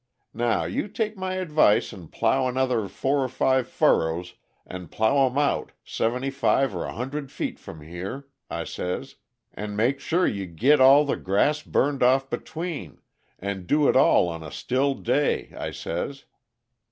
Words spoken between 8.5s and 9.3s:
says,